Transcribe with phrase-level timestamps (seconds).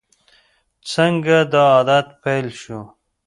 [0.91, 2.79] څنګه دا عادت پیل شو؟